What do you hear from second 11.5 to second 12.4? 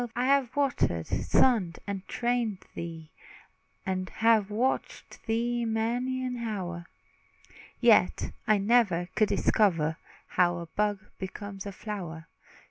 a flower.